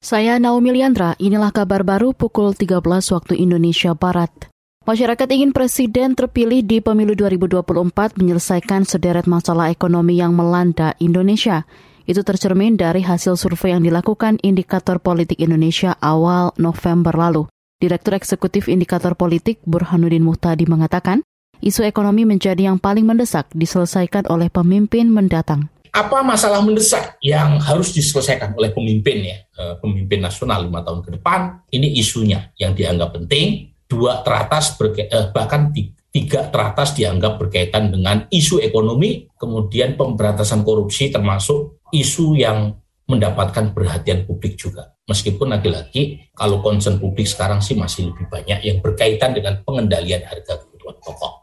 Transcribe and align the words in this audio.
Saya 0.00 0.40
Naomi 0.40 0.72
Liandra, 0.72 1.12
inilah 1.20 1.52
kabar 1.52 1.84
baru 1.84 2.16
pukul 2.16 2.56
13 2.56 2.80
waktu 3.12 3.36
Indonesia 3.36 3.92
Barat. 3.92 4.32
Masyarakat 4.88 5.28
ingin 5.28 5.52
presiden 5.52 6.16
terpilih 6.16 6.64
di 6.64 6.80
pemilu 6.80 7.12
2024 7.12 8.16
menyelesaikan 8.16 8.88
sederet 8.88 9.28
masalah 9.28 9.68
ekonomi 9.68 10.16
yang 10.16 10.32
melanda 10.32 10.96
Indonesia. 11.04 11.68
Itu 12.08 12.24
tercermin 12.24 12.80
dari 12.80 13.04
hasil 13.04 13.36
survei 13.36 13.76
yang 13.76 13.84
dilakukan 13.84 14.40
Indikator 14.40 15.04
Politik 15.04 15.36
Indonesia 15.36 15.92
awal 16.00 16.56
November 16.56 17.12
lalu. 17.12 17.52
Direktur 17.76 18.16
Eksekutif 18.16 18.72
Indikator 18.72 19.12
Politik 19.12 19.60
Burhanuddin 19.68 20.24
Muhtadi 20.24 20.64
mengatakan, 20.64 21.20
isu 21.60 21.84
ekonomi 21.84 22.24
menjadi 22.24 22.72
yang 22.72 22.80
paling 22.80 23.04
mendesak 23.04 23.52
diselesaikan 23.52 24.32
oleh 24.32 24.48
pemimpin 24.48 25.12
mendatang 25.12 25.68
apa 25.90 26.22
masalah 26.22 26.62
mendesak 26.62 27.18
yang 27.22 27.58
harus 27.58 27.90
diselesaikan 27.90 28.54
oleh 28.54 28.70
pemimpin 28.70 29.26
ya, 29.26 29.38
eh, 29.42 29.74
pemimpin 29.82 30.22
nasional 30.22 30.66
lima 30.66 30.82
tahun 30.86 31.02
ke 31.02 31.10
depan, 31.18 31.66
ini 31.74 31.98
isunya 31.98 32.54
yang 32.58 32.74
dianggap 32.74 33.14
penting, 33.14 33.74
dua 33.90 34.22
teratas 34.22 34.78
eh, 34.78 35.30
bahkan 35.34 35.74
tiga 36.10 36.50
teratas 36.50 36.94
dianggap 36.94 37.38
berkaitan 37.38 37.90
dengan 37.90 38.26
isu 38.30 38.62
ekonomi, 38.62 39.30
kemudian 39.34 39.98
pemberantasan 39.98 40.62
korupsi 40.62 41.10
termasuk 41.10 41.82
isu 41.90 42.38
yang 42.38 42.74
mendapatkan 43.10 43.74
perhatian 43.74 44.22
publik 44.22 44.54
juga. 44.54 44.94
Meskipun 45.10 45.50
lagi-lagi 45.50 46.30
kalau 46.30 46.62
concern 46.62 47.02
publik 47.02 47.26
sekarang 47.26 47.58
sih 47.58 47.74
masih 47.74 48.14
lebih 48.14 48.30
banyak 48.30 48.62
yang 48.62 48.78
berkaitan 48.78 49.34
dengan 49.34 49.58
pengendalian 49.66 50.22
harga 50.22 50.62
kebutuhan 50.62 50.94
pokok. 51.02 51.39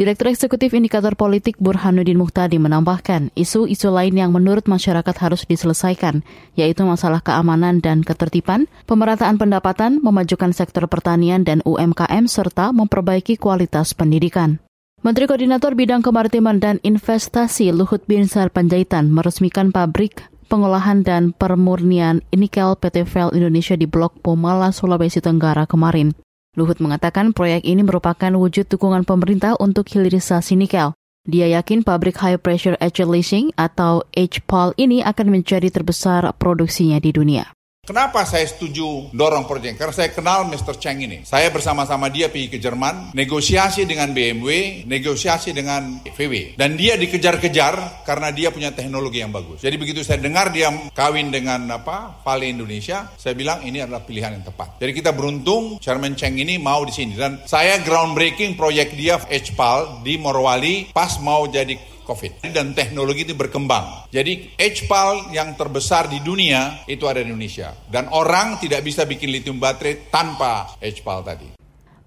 Direktur 0.00 0.32
Eksekutif 0.32 0.72
Indikator 0.72 1.12
Politik 1.12 1.60
Burhanuddin 1.60 2.16
Muhtadi 2.16 2.56
menambahkan, 2.56 3.36
isu-isu 3.36 3.92
lain 3.92 4.16
yang 4.16 4.32
menurut 4.32 4.64
masyarakat 4.64 5.12
harus 5.20 5.44
diselesaikan, 5.44 6.24
yaitu 6.56 6.88
masalah 6.88 7.20
keamanan 7.20 7.84
dan 7.84 8.00
ketertiban, 8.00 8.64
pemerataan 8.88 9.36
pendapatan, 9.36 10.00
memajukan 10.00 10.56
sektor 10.56 10.88
pertanian 10.88 11.44
dan 11.44 11.60
UMKM, 11.68 12.32
serta 12.32 12.72
memperbaiki 12.72 13.36
kualitas 13.36 13.92
pendidikan. 13.92 14.64
Menteri 15.04 15.28
Koordinator 15.28 15.76
Bidang 15.76 16.00
Kemaritiman 16.00 16.56
dan 16.64 16.80
Investasi 16.80 17.68
Luhut 17.68 18.00
Binsar 18.08 18.48
Panjaitan 18.48 19.12
meresmikan 19.12 19.68
pabrik 19.68 20.24
pengolahan 20.48 21.04
dan 21.04 21.36
permurnian 21.36 22.24
nikel 22.32 22.72
PT 22.72 23.04
Vel 23.04 23.36
Indonesia 23.36 23.76
di 23.76 23.84
Blok 23.84 24.16
Pomala, 24.24 24.72
Sulawesi 24.72 25.20
Tenggara 25.20 25.68
kemarin. 25.68 26.16
Luhut 26.58 26.82
mengatakan 26.82 27.30
proyek 27.30 27.62
ini 27.62 27.86
merupakan 27.86 28.34
wujud 28.34 28.66
dukungan 28.66 29.06
pemerintah 29.06 29.54
untuk 29.62 29.86
hilirisasi 29.86 30.58
nikel. 30.58 30.98
Dia 31.22 31.46
yakin 31.46 31.86
pabrik 31.86 32.18
high 32.18 32.40
pressure 32.40 32.74
ethylene 32.82 33.22
leasing 33.22 33.46
atau 33.54 34.02
HPAL 34.16 34.74
ini 34.80 35.04
akan 35.04 35.30
menjadi 35.30 35.70
terbesar 35.70 36.26
produksinya 36.40 36.98
di 36.98 37.14
dunia. 37.14 37.46
Kenapa 37.90 38.22
saya 38.22 38.46
setuju 38.46 39.10
dorong 39.10 39.50
proyek? 39.50 39.74
Karena 39.74 39.90
saya 39.90 40.14
kenal 40.14 40.46
Mr. 40.46 40.78
Cheng 40.78 41.02
ini. 41.02 41.26
Saya 41.26 41.50
bersama-sama 41.50 42.06
dia 42.06 42.30
pergi 42.30 42.46
ke 42.46 42.62
Jerman, 42.62 43.10
negosiasi 43.18 43.82
dengan 43.82 44.14
BMW, 44.14 44.86
negosiasi 44.86 45.50
dengan 45.50 45.98
VW. 46.06 46.54
Dan 46.54 46.78
dia 46.78 46.94
dikejar-kejar 46.94 48.06
karena 48.06 48.30
dia 48.30 48.54
punya 48.54 48.70
teknologi 48.70 49.18
yang 49.18 49.34
bagus. 49.34 49.66
Jadi 49.66 49.74
begitu 49.74 50.06
saya 50.06 50.22
dengar 50.22 50.54
dia 50.54 50.70
kawin 50.94 51.34
dengan 51.34 51.66
apa 51.66 52.22
Vale 52.22 52.46
Indonesia, 52.46 53.10
saya 53.18 53.34
bilang 53.34 53.66
ini 53.66 53.82
adalah 53.82 54.06
pilihan 54.06 54.38
yang 54.38 54.46
tepat. 54.46 54.78
Jadi 54.78 54.92
kita 54.94 55.10
beruntung 55.10 55.82
Chairman 55.82 56.14
Cheng 56.14 56.38
ini 56.38 56.62
mau 56.62 56.86
di 56.86 56.94
sini. 56.94 57.18
Dan 57.18 57.42
saya 57.42 57.82
groundbreaking 57.82 58.54
proyek 58.54 58.94
dia 58.94 59.18
HPAL 59.18 60.06
di 60.06 60.14
Morowali 60.14 60.94
pas 60.94 61.18
mau 61.18 61.42
jadi 61.50 61.74
COVID. 62.10 62.50
Dan 62.50 62.74
teknologi 62.74 63.22
itu 63.22 63.38
berkembang. 63.38 64.10
Jadi 64.10 64.58
HPAL 64.58 65.30
yang 65.30 65.54
terbesar 65.54 66.10
di 66.10 66.18
dunia 66.18 66.82
itu 66.90 67.06
ada 67.06 67.22
di 67.22 67.30
Indonesia. 67.30 67.70
Dan 67.86 68.10
orang 68.10 68.58
tidak 68.58 68.82
bisa 68.82 69.06
bikin 69.06 69.30
lithium 69.30 69.62
baterai 69.62 70.10
tanpa 70.10 70.74
HPAL 70.82 71.20
tadi. 71.22 71.48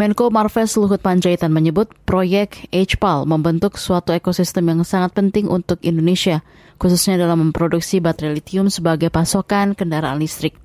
Menko 0.00 0.32
Marves 0.32 0.80
Luhut 0.80 1.04
Panjaitan 1.04 1.52
menyebut 1.52 1.92
proyek 2.08 2.72
HPAL 2.72 3.28
membentuk 3.28 3.76
suatu 3.76 4.16
ekosistem 4.16 4.64
yang 4.72 4.80
sangat 4.80 5.12
penting 5.12 5.44
untuk 5.44 5.76
Indonesia, 5.84 6.40
khususnya 6.80 7.20
dalam 7.20 7.44
memproduksi 7.44 8.00
baterai 8.00 8.40
lithium 8.40 8.72
sebagai 8.72 9.12
pasokan 9.12 9.76
kendaraan 9.76 10.16
listrik. 10.16 10.56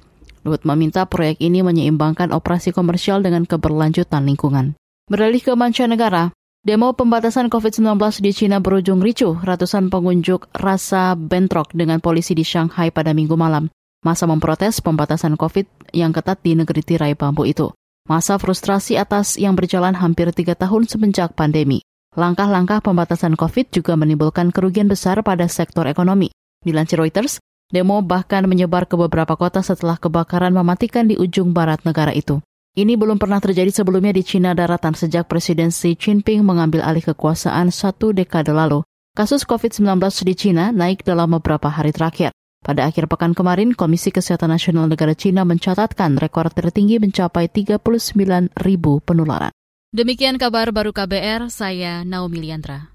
Luhut 0.48 0.64
meminta 0.64 1.04
proyek 1.04 1.44
ini 1.44 1.60
menyeimbangkan 1.68 2.32
operasi 2.32 2.72
komersial 2.72 3.20
dengan 3.28 3.44
keberlanjutan 3.44 4.24
lingkungan. 4.24 4.80
Beralih 5.12 5.44
ke 5.44 5.52
mancanegara, 5.52 6.32
Demo 6.66 6.98
pembatasan 6.98 7.54
COVID-19 7.54 7.94
di 8.26 8.34
Cina 8.34 8.58
berujung 8.58 8.98
ricuh. 8.98 9.38
Ratusan 9.38 9.94
pengunjuk 9.94 10.50
rasa 10.50 11.14
bentrok 11.14 11.70
dengan 11.78 12.02
polisi 12.02 12.34
di 12.34 12.42
Shanghai 12.42 12.90
pada 12.90 13.14
minggu 13.14 13.38
malam. 13.38 13.70
Masa 14.02 14.26
memprotes 14.26 14.82
pembatasan 14.82 15.38
COVID 15.38 15.94
yang 15.94 16.10
ketat 16.10 16.42
di 16.42 16.58
negeri 16.58 16.82
tirai 16.82 17.14
bambu 17.14 17.46
itu. 17.46 17.70
Masa 18.10 18.42
frustrasi 18.42 18.98
atas 18.98 19.38
yang 19.38 19.54
berjalan 19.54 19.94
hampir 19.94 20.34
tiga 20.34 20.58
tahun 20.58 20.90
semenjak 20.90 21.38
pandemi. 21.38 21.86
Langkah-langkah 22.18 22.82
pembatasan 22.82 23.38
COVID 23.38 23.70
juga 23.70 23.94
menimbulkan 23.94 24.50
kerugian 24.50 24.90
besar 24.90 25.22
pada 25.22 25.46
sektor 25.46 25.86
ekonomi. 25.86 26.34
Dilansir 26.66 26.98
Reuters, 26.98 27.38
demo 27.70 28.02
bahkan 28.02 28.42
menyebar 28.50 28.90
ke 28.90 28.98
beberapa 28.98 29.38
kota 29.38 29.62
setelah 29.62 30.02
kebakaran 30.02 30.50
mematikan 30.50 31.06
di 31.06 31.14
ujung 31.14 31.54
barat 31.54 31.86
negara 31.86 32.10
itu. 32.10 32.42
Ini 32.76 33.00
belum 33.00 33.16
pernah 33.16 33.40
terjadi 33.40 33.72
sebelumnya 33.72 34.12
di 34.12 34.20
Cina 34.20 34.52
daratan 34.52 34.92
sejak 34.92 35.32
Presiden 35.32 35.72
Xi 35.72 35.96
Jinping 35.96 36.44
mengambil 36.44 36.84
alih 36.84 37.08
kekuasaan 37.08 37.72
satu 37.72 38.12
dekade 38.12 38.52
lalu. 38.52 38.84
Kasus 39.16 39.48
COVID-19 39.48 39.96
di 40.28 40.36
Cina 40.36 40.76
naik 40.76 41.08
dalam 41.08 41.32
beberapa 41.40 41.72
hari 41.72 41.96
terakhir. 41.96 42.36
Pada 42.60 42.84
akhir 42.84 43.08
pekan 43.08 43.32
kemarin, 43.32 43.72
Komisi 43.72 44.12
Kesehatan 44.12 44.52
Nasional 44.52 44.92
Negara 44.92 45.16
Cina 45.16 45.48
mencatatkan 45.48 46.20
rekor 46.20 46.52
tertinggi 46.52 47.00
mencapai 47.00 47.48
39 47.48 47.80
ribu 48.60 49.00
penularan. 49.00 49.56
Demikian 49.96 50.36
kabar 50.36 50.76
baru 50.76 50.92
KBR, 50.92 51.48
saya 51.48 52.04
Naomi 52.04 52.44
Liandra. 52.44 52.95